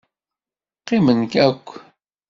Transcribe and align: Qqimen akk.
Qqimen 0.79 1.17
akk. 1.47 1.67